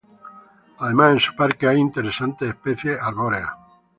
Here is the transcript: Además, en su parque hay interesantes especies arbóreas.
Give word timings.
Además, 0.79 1.11
en 1.13 1.19
su 1.19 1.35
parque 1.35 1.67
hay 1.67 1.77
interesantes 1.77 2.49
especies 2.49 2.99
arbóreas. 2.99 3.49